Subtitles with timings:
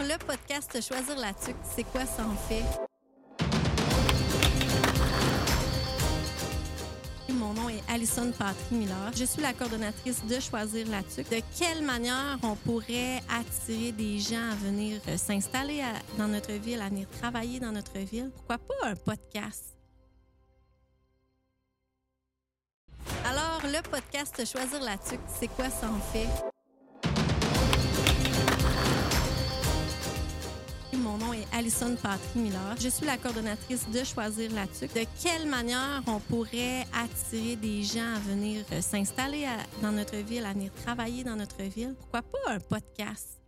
[0.00, 2.62] le podcast Choisir la tuque, c'est quoi ça fait?
[7.32, 9.12] Mon nom est Alison Patry-Miller.
[9.16, 11.30] Je suis la coordonnatrice de Choisir la tuque.
[11.30, 15.82] De quelle manière on pourrait attirer des gens à venir euh, s'installer
[16.16, 18.30] dans notre ville, à venir travailler dans notre ville?
[18.34, 19.76] Pourquoi pas un podcast?
[23.24, 26.28] Alors, le podcast Choisir la tuque, c'est quoi ça fait?
[31.08, 32.76] Mon nom est Alison Patry-Miller.
[32.78, 34.92] Je suis la coordonnatrice de Choisir la tuque.
[34.94, 39.46] De quelle manière on pourrait attirer des gens à venir euh, s'installer
[39.80, 41.94] dans notre ville, à venir travailler dans notre ville?
[41.98, 43.40] Pourquoi pas un podcast?